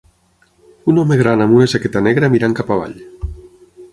Un 0.93 1.01
home 1.01 1.17
gran 1.19 1.43
amb 1.45 1.57
una 1.59 1.69
jaqueta 1.75 2.03
negra 2.07 2.31
mirant 2.37 2.57
cap 2.61 2.75
avall. 2.79 2.97